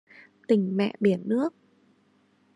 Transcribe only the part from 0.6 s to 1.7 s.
mẹ biển nước